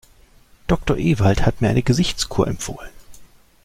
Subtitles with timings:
[0.65, 2.89] Doktor Ewald hat mir eine Gesichtskur empfohlen.